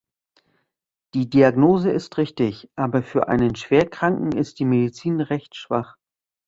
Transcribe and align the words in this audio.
Die 1.13 1.29
Diagnose 1.29 1.91
ist 1.91 2.17
richtig, 2.17 2.67
aber 2.75 3.03
für 3.03 3.27
einen 3.27 3.55
Schwerkranken 3.55 4.31
ist 4.31 4.57
die 4.57 4.65
Medizin 4.65 5.21
recht 5.21 5.55
schwach. 5.55 5.95